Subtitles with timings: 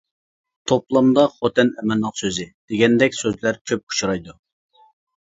[0.71, 4.39] توپلامدا خوتەن ئەمىرىنىڭ سۆزى، دېگەندەك سۆزلەر كۆپ ئۇچرايدۇ.